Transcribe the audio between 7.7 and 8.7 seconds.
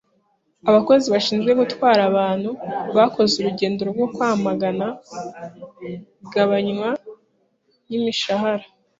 ry’imishahara.